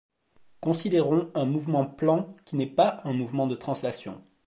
Considérons 0.61 1.29
un 1.35 1.45
mouvement 1.45 1.85
plan 1.85 2.33
qui 2.45 2.55
n'est 2.55 2.65
pas 2.65 2.99
un 3.03 3.13
mouvement 3.13 3.45
de 3.45 3.53
translation. 3.53 4.19